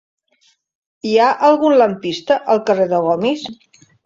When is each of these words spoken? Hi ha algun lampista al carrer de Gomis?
Hi 1.09 1.11
ha 1.17 1.27
algun 1.49 1.75
lampista 1.83 2.39
al 2.55 2.63
carrer 2.71 2.89
de 2.97 3.03
Gomis? 3.11 3.47